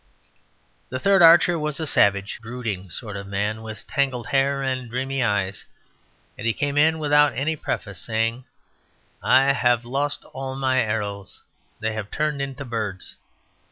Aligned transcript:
The 0.89 0.97
third 0.97 1.21
archer 1.21 1.59
was 1.59 1.79
a 1.79 1.85
savage, 1.85 2.39
brooding 2.41 2.89
sort 2.89 3.15
of 3.15 3.27
man 3.27 3.61
with 3.61 3.85
tangled 3.85 4.25
hair 4.25 4.63
and 4.63 4.89
dreamy 4.89 5.21
eyes, 5.21 5.67
and 6.39 6.47
he 6.47 6.53
came 6.53 6.75
in 6.75 6.97
without 6.97 7.33
any 7.37 7.55
preface, 7.55 7.99
saying, 7.99 8.45
"I 9.21 9.53
have 9.53 9.85
lost 9.85 10.25
all 10.33 10.55
my 10.55 10.79
arrows. 10.81 11.43
They 11.81 11.93
have 11.93 12.09
turned 12.09 12.41
into 12.41 12.65
birds." 12.65 13.15